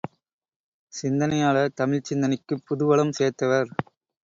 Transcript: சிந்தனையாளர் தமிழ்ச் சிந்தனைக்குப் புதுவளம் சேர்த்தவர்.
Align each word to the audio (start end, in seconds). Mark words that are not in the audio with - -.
சிந்தனையாளர் 0.93 1.75
தமிழ்ச் 1.75 2.03
சிந்தனைக்குப் 2.03 2.65
புதுவளம் 2.67 3.15
சேர்த்தவர். 3.19 3.69